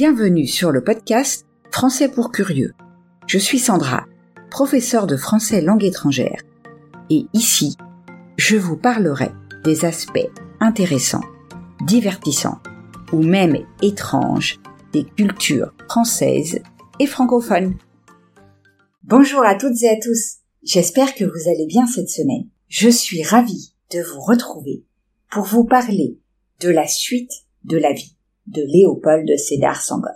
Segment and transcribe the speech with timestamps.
[0.00, 2.72] Bienvenue sur le podcast Français pour curieux.
[3.26, 4.06] Je suis Sandra,
[4.48, 6.40] professeure de français langue étrangère.
[7.10, 7.76] Et ici,
[8.36, 9.32] je vous parlerai
[9.64, 10.30] des aspects
[10.60, 11.24] intéressants,
[11.84, 12.60] divertissants
[13.12, 14.60] ou même étranges
[14.92, 16.60] des cultures françaises
[17.00, 17.76] et francophones.
[19.02, 20.36] Bonjour à toutes et à tous.
[20.62, 22.48] J'espère que vous allez bien cette semaine.
[22.68, 24.84] Je suis ravie de vous retrouver
[25.28, 26.20] pour vous parler
[26.60, 27.32] de la suite
[27.64, 28.14] de la vie
[28.48, 30.14] de Léopold Sédar Senghor.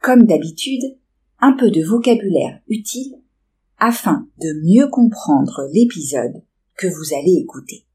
[0.00, 0.98] Comme d'habitude,
[1.38, 3.20] un peu de vocabulaire utile
[3.78, 6.42] afin de mieux comprendre l'épisode
[6.76, 7.86] que vous allez écouter.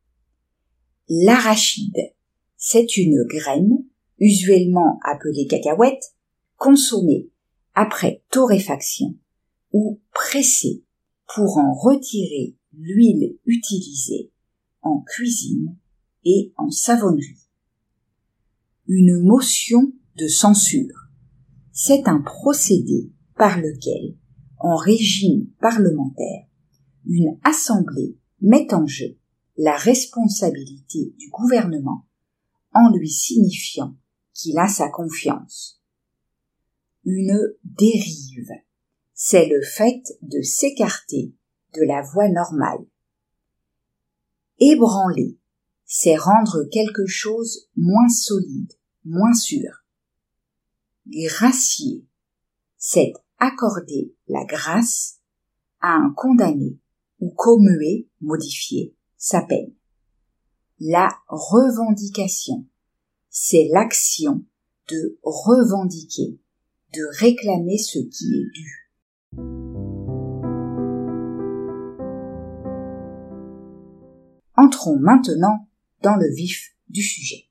[1.08, 2.13] L'arachide,
[2.55, 3.84] c'est une graine,
[4.20, 6.13] usuellement appelée cacahuète,
[6.57, 7.30] consommée
[7.73, 9.16] après torréfaction
[9.71, 10.84] ou pressée
[11.34, 14.32] pour en retirer l'huile utilisée
[14.82, 15.76] en cuisine
[16.26, 17.48] et en savonnerie
[18.91, 21.11] une motion de censure.
[21.71, 24.18] C'est un procédé par lequel,
[24.57, 26.48] en régime parlementaire,
[27.05, 29.15] une assemblée met en jeu
[29.57, 32.07] la responsabilité du gouvernement
[32.73, 33.96] en lui signifiant
[34.34, 35.84] qu'il a sa confiance.
[37.05, 38.49] Une dérive,
[39.13, 41.35] c'est le fait de s'écarter
[41.76, 42.87] de la voie normale.
[44.57, 45.37] Ébranler,
[45.85, 48.74] c'est rendre quelque chose moins solide,
[49.10, 49.84] moins sûr.
[51.07, 52.05] Gracier,
[52.77, 55.20] c'est accorder la grâce
[55.82, 56.79] à un condamné
[57.20, 59.74] ou commuer, modifier sa peine.
[60.80, 62.65] La revendication,
[63.30, 64.46] c'est l'action
[64.90, 66.40] de revendiquer,
[66.94, 68.91] de réclamer ce qui est dû.
[74.56, 75.68] Entrons maintenant
[76.02, 77.49] dans le vif du sujet.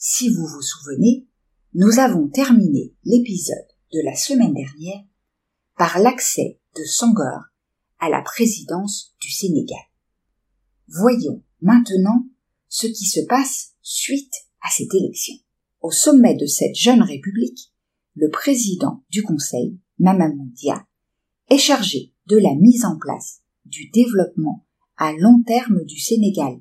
[0.00, 1.26] Si vous vous souvenez,
[1.74, 5.02] nous avons terminé l'épisode de la semaine dernière
[5.76, 7.40] par l'accès de Sangor
[7.98, 9.82] à la présidence du Sénégal.
[10.86, 12.24] Voyons maintenant
[12.68, 15.34] ce qui se passe suite à cette élection.
[15.80, 17.72] Au sommet de cette jeune république,
[18.14, 20.52] le président du Conseil, Mamamou
[21.50, 24.64] est chargé de la mise en place du développement
[24.96, 26.60] à long terme du Sénégal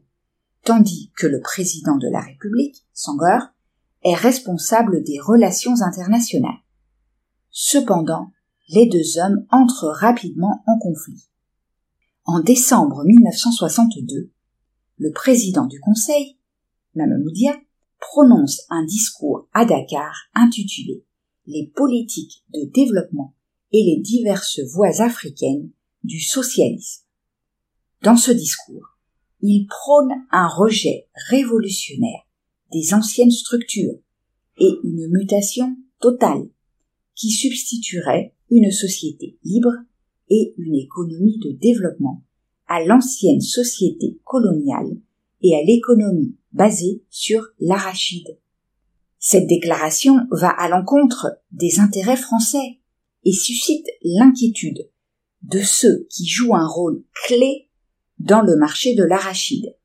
[0.68, 3.40] tandis que le président de la République, Senghor,
[4.04, 6.60] est responsable des relations internationales.
[7.52, 8.34] Cependant,
[8.68, 11.24] les deux hommes entrent rapidement en conflit.
[12.26, 14.30] En décembre 1962,
[14.98, 16.38] le président du Conseil,
[16.96, 17.56] Mamamoudia,
[18.02, 21.06] prononce un discours à Dakar intitulé
[21.46, 23.34] Les politiques de développement
[23.72, 25.70] et les diverses voies africaines
[26.04, 27.06] du socialisme.
[28.02, 28.97] Dans ce discours,
[29.42, 32.22] il prône un rejet révolutionnaire
[32.72, 33.96] des anciennes structures
[34.58, 36.50] et une mutation totale
[37.16, 39.74] qui substituerait une société libre
[40.30, 42.24] et une économie de développement
[42.68, 44.98] à l'ancienne société coloniale
[45.42, 48.38] et à l'économie basée sur l'arachide.
[49.20, 52.80] Cette déclaration va à l'encontre des intérêts français
[53.24, 54.90] et suscite l'inquiétude
[55.44, 57.67] de ceux qui jouent un rôle clé
[58.20, 59.76] dans le marché de l'arachide.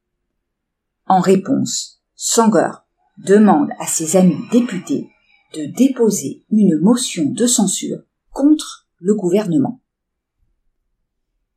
[1.07, 2.87] En réponse, Sangor
[3.19, 5.09] demande à ses amis députés
[5.55, 7.99] de déposer une motion de censure
[8.31, 9.81] contre le gouvernement.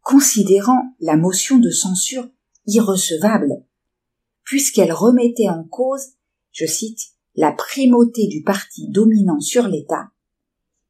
[0.02, 2.28] Considérant la motion de censure
[2.68, 3.64] irrecevable,
[4.44, 6.14] puisqu'elle remettait en cause,
[6.52, 7.00] je cite,
[7.36, 10.10] la primauté du parti dominant sur l'État,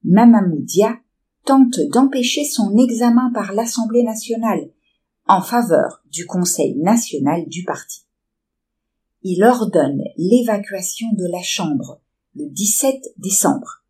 [0.03, 1.00] Mamamoudia
[1.46, 4.69] tente d'empêcher son examen par l'Assemblée nationale
[5.28, 8.06] en faveur du Conseil national du parti.
[9.24, 12.00] Il ordonne l'évacuation de la Chambre
[12.36, 13.84] le 17 décembre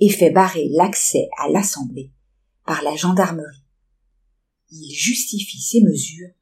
[0.00, 2.12] et fait barrer l'accès à l'Assemblée
[2.66, 3.64] par la gendarmerie.
[4.70, 6.34] Il justifie ces mesures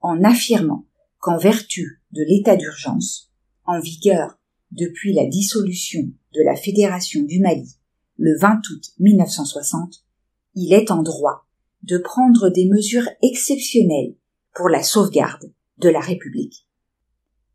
[0.00, 0.86] en affirmant
[1.18, 3.30] qu'en vertu de l'état d'urgence,
[3.66, 4.38] en vigueur
[4.72, 7.76] depuis la dissolution de la Fédération du Mali
[8.18, 10.04] le 20 août 1960,
[10.54, 11.45] il est en droit
[11.86, 14.16] de prendre des mesures exceptionnelles
[14.54, 16.66] pour la sauvegarde de la République.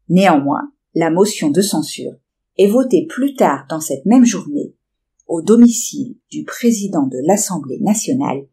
[0.10, 2.14] Néanmoins, la motion de censure
[2.58, 4.76] est votée plus tard dans cette même journée
[5.28, 8.46] au domicile du président de l'Assemblée nationale,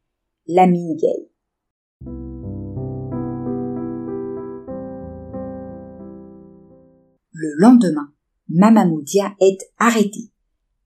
[0.46, 1.28] Lamine Gay.
[7.32, 8.12] Le lendemain,
[8.48, 10.30] Mamamoudia est arrêté,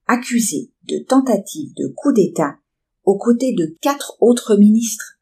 [0.06, 2.56] accusé de tentative de coup d'État
[3.04, 5.18] aux côtés de quatre autres ministres.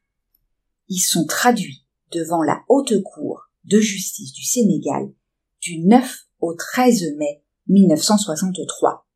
[0.88, 5.12] Ils sont traduits devant la haute cour de justice du Sénégal
[5.60, 9.06] du 9 au 13 mai 1963.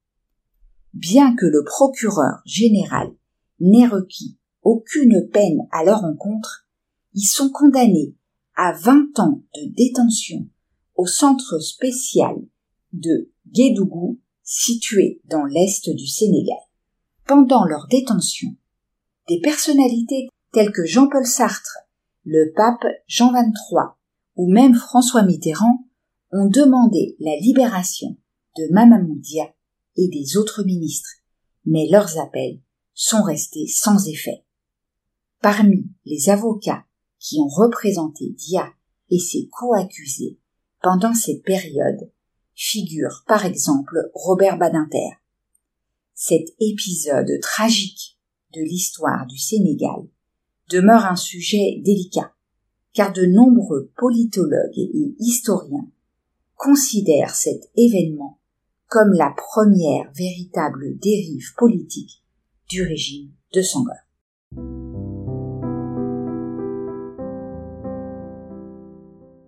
[0.92, 3.12] bien que le procureur général
[3.58, 6.68] n'ait requis aucune peine à leur encontre,
[7.14, 8.14] ils sont condamnés
[8.56, 10.46] à 20 ans de détention
[10.94, 12.36] au centre spécial
[12.92, 16.58] de Guédougou situé dans l'est du Sénégal.
[17.26, 18.54] Pendant leur détention,
[19.28, 21.78] des personnalités telles que Jean-Paul Sartre,
[22.26, 23.94] le pape Jean XXIII
[24.36, 25.86] ou même François Mitterrand
[26.32, 28.18] ont demandé la libération
[28.58, 29.54] de Mamamoudia
[29.96, 31.08] et des autres ministres,
[31.64, 32.60] mais leurs appels
[32.92, 34.44] sont restés sans effet.
[35.40, 36.84] Parmi les avocats
[37.18, 38.70] qui ont représenté Dia
[39.08, 40.38] et ses co-accusés
[40.82, 42.10] pendant cette période
[42.54, 45.23] figure par exemple Robert Badinter.
[46.16, 48.16] Cet épisode tragique
[48.54, 50.06] de l'histoire du Sénégal
[50.70, 52.32] demeure un sujet délicat,
[52.92, 55.90] car de nombreux politologues et historiens
[56.54, 58.38] considèrent cet événement
[58.86, 62.22] comme la première véritable dérive politique
[62.68, 63.94] du régime de Senghor.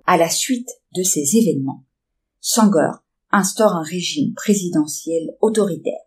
[0.05, 1.85] À la suite de ces événements,
[2.41, 6.06] Senghor instaure un régime présidentiel autoritaire,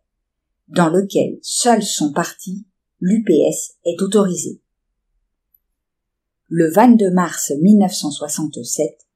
[0.69, 2.65] dans lequel seul son parti,
[2.99, 4.61] l'UPS, est autorisé.
[6.47, 9.07] Le 22 mars 1967,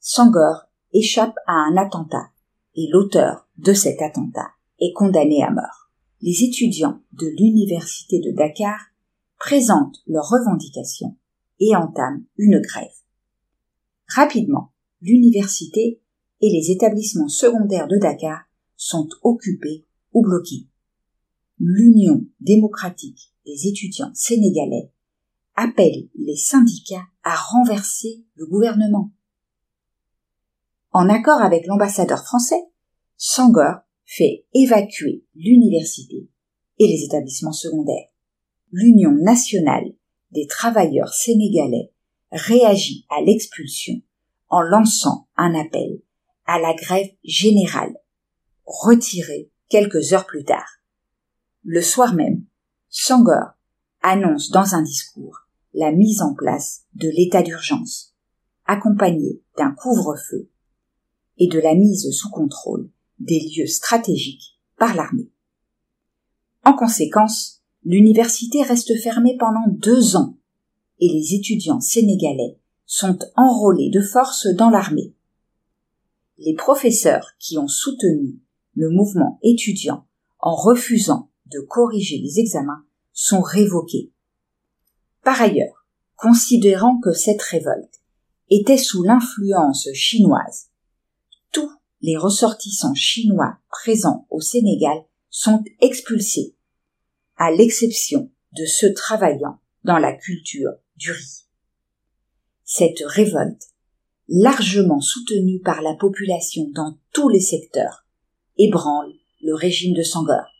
[0.00, 2.30] Senghor échappe à un attentat
[2.74, 4.50] et l'auteur de cet attentat
[4.80, 5.90] est condamné à mort.
[6.20, 8.78] Les étudiants de l'université de Dakar
[9.38, 11.16] présentent leurs revendications
[11.60, 12.88] et entament une grève.
[14.14, 16.00] Rapidement, l'université
[16.40, 18.44] et les établissements secondaires de Dakar
[18.76, 20.66] sont occupés ou bloqués.
[21.58, 24.92] L'Union démocratique des étudiants sénégalais
[25.54, 29.10] appelle les syndicats à renverser le gouvernement.
[30.92, 32.62] En accord avec l'ambassadeur français,
[33.16, 36.28] Sangor fait évacuer l'université
[36.78, 38.10] et les établissements secondaires.
[38.70, 39.94] L'Union nationale
[40.32, 41.90] des travailleurs sénégalais
[42.32, 44.02] réagit à l'expulsion
[44.48, 46.02] en lançant un appel
[46.44, 47.96] à la grève générale,
[48.66, 50.82] retirée quelques heures plus tard.
[51.68, 52.44] Le soir même,
[52.90, 53.54] Sangor
[54.00, 58.14] annonce dans un discours la mise en place de l'état d'urgence,
[58.66, 60.48] accompagné d'un couvre-feu
[61.38, 65.32] et de la mise sous contrôle des lieux stratégiques par l'armée.
[66.64, 70.38] En conséquence, l'université reste fermée pendant deux ans
[71.00, 75.16] et les étudiants sénégalais sont enrôlés de force dans l'armée.
[76.38, 78.38] Les professeurs qui ont soutenu
[78.76, 80.06] le mouvement étudiant
[80.38, 84.12] en refusant de corriger les examens sont révoqués.
[85.22, 88.00] Par ailleurs, considérant que cette révolte
[88.48, 90.70] était sous l'influence chinoise,
[91.52, 91.70] tous
[92.00, 94.98] les ressortissants chinois présents au Sénégal
[95.30, 96.54] sont expulsés,
[97.36, 101.44] à l'exception de ceux travaillant dans la culture du riz.
[102.64, 103.62] Cette révolte,
[104.28, 108.06] largement soutenue par la population dans tous les secteurs,
[108.58, 109.12] ébranle
[109.42, 110.55] le régime de Sangor.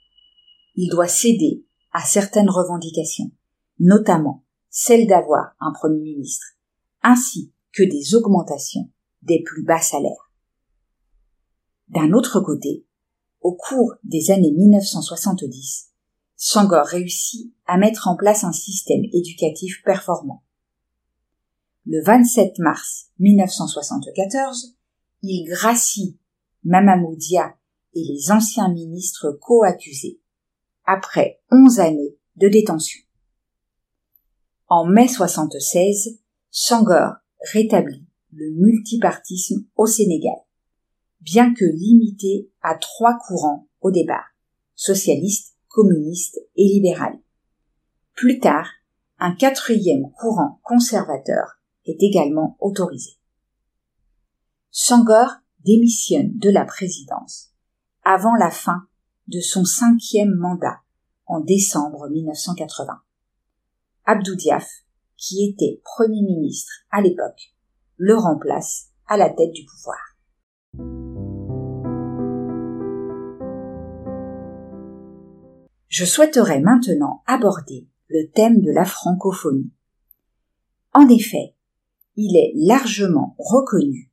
[0.76, 3.30] Il doit céder à certaines revendications,
[3.78, 6.46] notamment celle d'avoir un Premier ministre,
[7.02, 8.90] ainsi que des augmentations
[9.22, 10.30] des plus bas salaires.
[11.88, 12.84] D'un autre côté,
[13.40, 15.90] au cours des années 1970,
[16.36, 20.42] Sangor réussit à mettre en place un système éducatif performant.
[21.86, 24.74] Le 27 mars 1974,
[25.22, 26.18] il gracie
[26.64, 27.56] Mamamoudia
[27.94, 30.20] et les anciens ministres co-accusés,
[30.86, 33.00] après onze années de détention.
[34.68, 37.14] En mai 76, Sangor
[37.52, 40.36] rétablit le multipartisme au Sénégal,
[41.20, 44.26] bien que limité à trois courants au départ,
[44.74, 47.18] socialiste, communiste et libéral.
[48.14, 48.68] Plus tard,
[49.18, 53.12] un quatrième courant conservateur est également autorisé.
[54.70, 55.30] Sangor
[55.64, 57.52] démissionne de la présidence
[58.04, 58.86] avant la fin
[59.28, 60.80] de son cinquième mandat
[61.26, 63.00] en décembre 1980.
[64.04, 64.68] Abdou Diaf,
[65.16, 67.54] qui était Premier ministre à l'époque,
[67.96, 69.98] le remplace à la tête du pouvoir.
[75.88, 79.72] Je souhaiterais maintenant aborder le thème de la francophonie.
[80.92, 81.54] En effet,
[82.16, 84.10] il est largement reconnu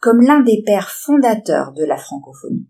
[0.00, 2.68] comme l'un des pères fondateurs de la francophonie.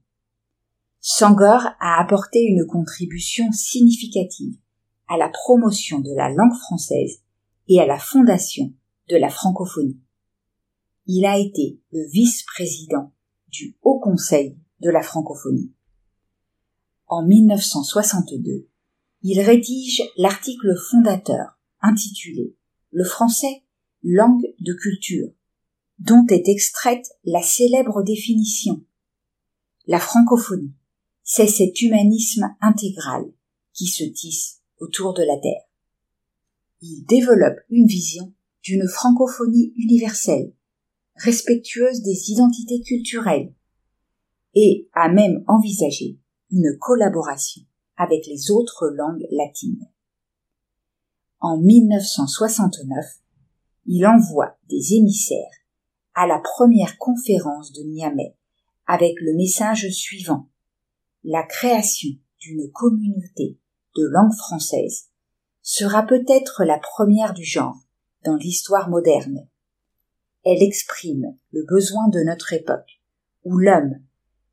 [1.00, 4.58] Sangor a apporté une contribution significative
[5.06, 7.22] à la promotion de la langue française
[7.68, 8.72] et à la fondation
[9.08, 10.00] de la francophonie.
[11.06, 13.12] Il a été le vice-président
[13.48, 15.72] du Haut Conseil de la francophonie.
[17.06, 18.68] En 1962,
[19.22, 22.54] il rédige l'article fondateur intitulé
[22.90, 23.62] Le français,
[24.02, 25.28] langue de culture,
[25.98, 28.84] dont est extraite la célèbre définition.
[29.86, 30.74] La francophonie,
[31.30, 33.30] c'est cet humanisme intégral
[33.74, 35.68] qui se tisse autour de la Terre.
[36.80, 38.32] Il développe une vision
[38.62, 40.54] d'une francophonie universelle,
[41.16, 43.52] respectueuse des identités culturelles,
[44.54, 46.18] et a même envisagé
[46.50, 47.62] une collaboration
[47.98, 49.86] avec les autres langues latines.
[51.40, 53.04] En 1969,
[53.84, 55.44] il envoie des émissaires
[56.14, 58.34] à la première conférence de Niamey
[58.86, 60.48] avec le message suivant
[61.24, 62.10] la création
[62.40, 63.58] d'une communauté
[63.96, 65.08] de langue française
[65.62, 67.78] sera peut-être la première du genre
[68.24, 69.48] dans l'histoire moderne.
[70.44, 73.02] Elle exprime le besoin de notre époque,
[73.44, 74.00] où l'homme,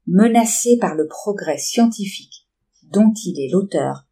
[0.07, 2.47] menacé par le progrès scientifique
[2.91, 4.07] dont il est l'auteur,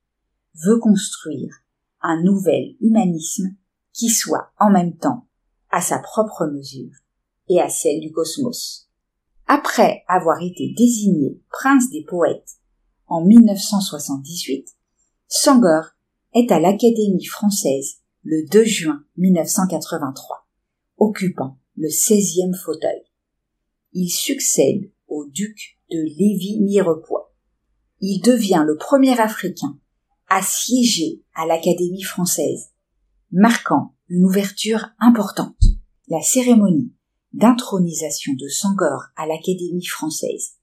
[0.66, 1.54] veut construire
[2.02, 3.56] un nouvel humanisme
[3.92, 5.28] qui soit en même temps
[5.72, 6.94] à sa propre mesure
[7.50, 8.90] et à celle du cosmos.
[9.48, 12.60] Après avoir été désigné prince des poètes
[13.08, 14.70] en 1978,
[15.28, 15.86] Sangor
[16.34, 20.48] est à l'Académie française le 2 juin 1983,
[20.98, 23.04] occupant le 16e fauteuil.
[23.92, 27.34] Il succède au duc de Lévis-Mirepoix.
[28.00, 29.78] Il devient le premier Africain
[30.30, 32.72] à siéger à l'Académie française,
[33.32, 35.60] marquant une ouverture importante.
[36.08, 36.94] La cérémonie
[37.34, 40.54] d'intronisation de Sangor à l'Académie française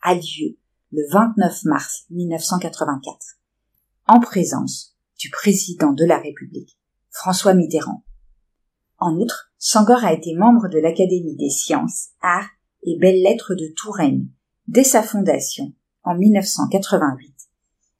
[0.00, 0.56] a lieu
[0.92, 3.38] le 29 mars 1984,
[4.06, 6.78] en présence du président de la République,
[7.10, 8.04] François Mitterrand.
[8.98, 12.50] En outre, Sangor a été membre de l'Académie des sciences, arts
[12.84, 14.28] et belles lettres de Touraine
[14.68, 15.72] dès sa fondation
[16.04, 17.34] en 1988,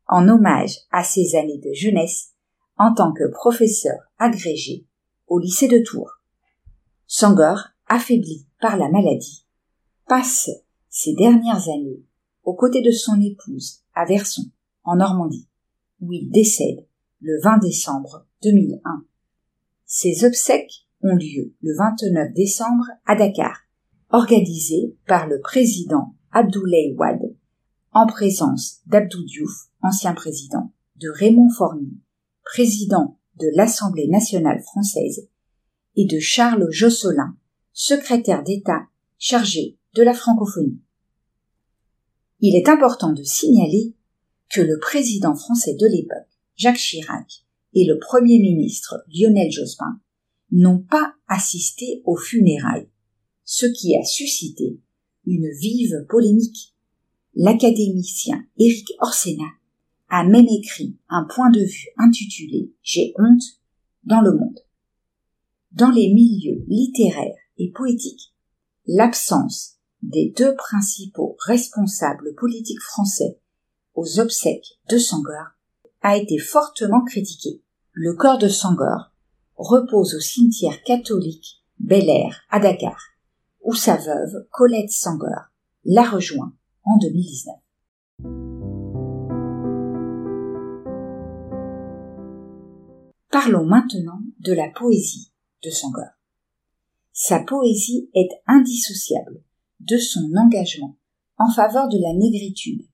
[0.07, 2.33] en hommage à ses années de jeunesse
[2.77, 4.87] en tant que professeur agrégé
[5.27, 6.21] au lycée de Tours.
[7.07, 9.47] Sangor affaibli par la maladie,
[10.09, 10.51] passe
[10.89, 12.03] ses dernières années
[12.45, 14.51] aux côtés de son épouse à Verson,
[14.85, 15.49] en Normandie,
[16.01, 16.87] où il décède
[17.21, 19.05] le 20 décembre 2001.
[19.87, 23.59] Ses obsèques ont lieu le 29 décembre à Dakar,
[24.11, 27.35] organisées par le président Abdoulaye Wade,
[27.93, 31.99] en présence d'Abdou Diouf, ancien président, de Raymond Forny,
[32.45, 35.29] président de l'Assemblée nationale française,
[35.97, 37.37] et de Charles Josselin,
[37.73, 38.87] secrétaire d'État
[39.19, 40.81] chargé de la francophonie.
[42.41, 43.95] Il est important de signaler
[44.51, 50.01] que le président français de l'époque, Jacques Chirac, et le premier ministre Lionel Jospin
[50.51, 52.89] n'ont pas assisté aux funérailles,
[53.45, 54.79] ce qui a suscité
[55.27, 56.75] une vive polémique.
[57.35, 59.49] L'académicien Éric Orsena
[60.11, 63.61] a même écrit un point de vue intitulé J'ai honte
[64.05, 64.61] dans le monde.
[65.73, 68.33] Dans les milieux littéraires poétique.
[68.87, 73.39] L'absence des deux principaux responsables politiques français
[73.95, 75.47] aux obsèques de Sangor
[76.01, 77.63] a été fortement critiquée.
[77.93, 79.13] Le corps de Sangor
[79.57, 83.01] repose au cimetière catholique Bel Air à Dakar,
[83.63, 85.51] où sa veuve Colette Sangor
[85.85, 86.53] l'a rejoint
[86.85, 87.55] en 2019.
[93.31, 95.33] Parlons maintenant de la poésie
[95.65, 96.22] de Sangor.
[97.13, 99.43] Sa poésie est indissociable
[99.81, 100.99] de son engagement
[101.37, 102.89] en faveur de la négritude,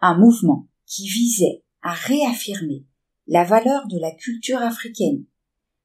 [0.00, 2.84] un mouvement qui visait à réaffirmer
[3.26, 5.24] la valeur de la culture africaine,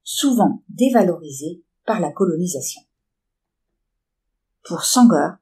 [0.02, 2.82] souvent dévalorisée par la colonisation.
[4.64, 5.36] Pour Sangor,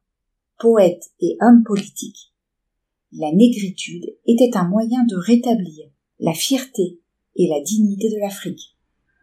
[0.59, 2.35] poète et homme politique,
[3.13, 7.01] la négritude était un moyen de rétablir la fierté
[7.37, 8.77] et la dignité de l'Afrique,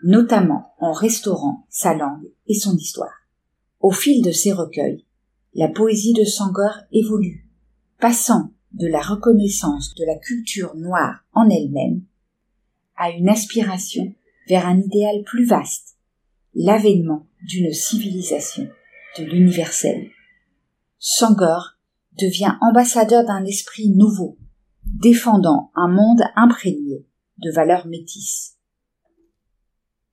[0.04, 3.14] notamment en restaurant sa langue et son histoire.
[3.80, 5.06] Au fil de ces recueils,
[5.54, 7.48] la poésie de Sangor évolue,
[8.00, 12.04] passant de la reconnaissance de la culture noire en elle-même
[12.98, 14.14] à une aspiration
[14.48, 15.98] vers un idéal plus vaste,
[16.54, 18.68] l'avènement d'une civilisation
[19.18, 20.10] de l'universel.
[21.00, 21.78] Sangor
[22.18, 24.38] devient ambassadeur d'un esprit nouveau,
[24.84, 27.06] défendant un monde imprégné
[27.38, 28.55] de valeurs métisses.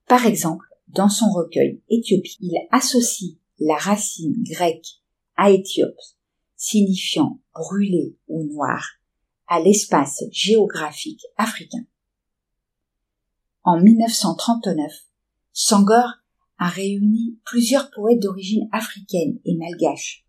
[0.07, 5.01] Par exemple, dans son recueil Éthiopie, il associe la racine grecque
[5.37, 5.99] Aéthiope,
[6.57, 8.85] signifiant brûlé ou noir,
[9.47, 11.85] à l'espace géographique africain.
[13.65, 14.93] En 1939,
[15.53, 16.09] Sangor
[16.59, 20.27] a réuni plusieurs poètes d'origine africaine et malgache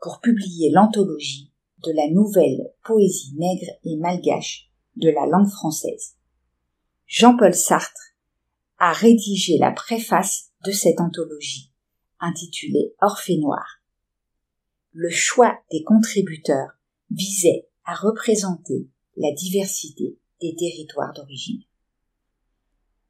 [0.00, 1.52] pour publier l'anthologie
[1.84, 6.16] de la nouvelle poésie nègre et malgache de la langue française.
[7.06, 8.13] Jean-Paul Sartre
[8.78, 11.72] a rédigé la préface de cette anthologie,
[12.20, 13.82] intitulée Orphée noir.
[14.92, 16.72] Le choix des contributeurs
[17.10, 21.62] visait à représenter la diversité des territoires d'origine.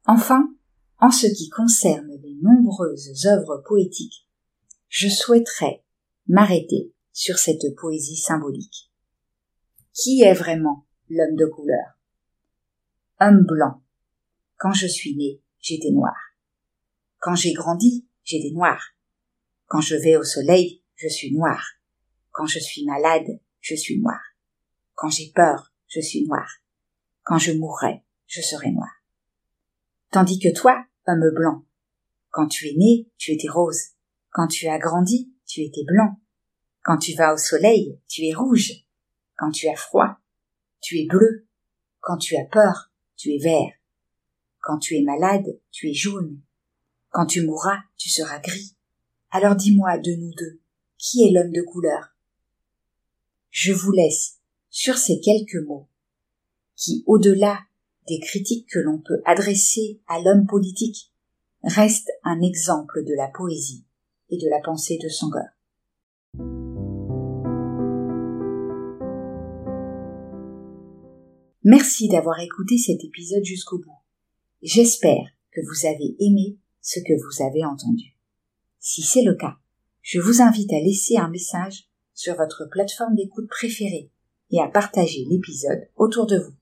[0.05, 0.53] Enfin,
[0.99, 4.27] en ce qui concerne les nombreuses œuvres poétiques,
[4.87, 5.83] je souhaiterais
[6.27, 8.91] m'arrêter sur cette poésie symbolique.
[9.93, 11.99] Qui est vraiment l'homme de couleur?
[13.19, 13.81] Homme blanc.
[14.57, 16.15] Quand je suis né, j'étais noir.
[17.19, 18.79] Quand j'ai grandi, j'étais noir.
[19.65, 21.59] Quand je vais au soleil, je suis noir.
[22.31, 24.19] Quand je suis malade, je suis noir.
[24.93, 26.47] Quand j'ai peur, je suis noir.
[27.23, 28.91] Quand je mourrai, je serai noir.
[30.11, 31.65] Tandis que toi, homme blanc,
[32.29, 33.95] quand tu es né, tu étais rose.
[34.29, 36.19] Quand tu as grandi, tu étais blanc.
[36.83, 38.71] Quand tu vas au soleil, tu es rouge.
[39.35, 40.17] Quand tu as froid,
[40.79, 41.47] tu es bleu.
[42.01, 43.73] Quand tu as peur, tu es vert.
[44.65, 46.41] Quand tu es malade, tu es jaune.
[47.11, 48.75] Quand tu mourras, tu seras gris.
[49.29, 50.59] Alors dis-moi de nous deux,
[50.97, 52.15] qui est l'homme de couleur?
[53.51, 54.39] Je vous laisse
[54.71, 55.87] sur ces quelques mots,
[56.75, 57.59] qui, au-delà
[58.07, 61.13] des critiques que l'on peut adresser à l'homme politique,
[61.61, 63.85] reste un exemple de la poésie
[64.29, 65.43] et de la pensée de Senghor.
[71.63, 74.04] Merci d'avoir écouté cet épisode jusqu'au bout.
[74.65, 78.17] J'espère que vous avez aimé ce que vous avez entendu.
[78.79, 79.57] Si c'est le cas,
[80.01, 84.09] je vous invite à laisser un message sur votre plateforme d'écoute préférée
[84.49, 86.55] et à partager l'épisode autour de vous.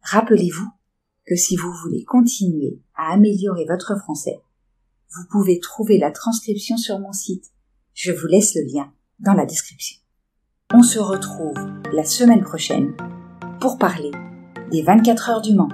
[0.00, 0.66] Rappelez-vous
[1.26, 4.40] que si vous voulez continuer à améliorer votre français,
[5.10, 7.52] vous pouvez trouver la transcription sur mon site.
[7.92, 9.98] Je vous laisse le lien dans la description.
[10.72, 11.58] On se retrouve
[11.92, 12.96] la semaine prochaine
[13.60, 14.10] pour parler
[14.70, 15.68] des 24 heures du Mans.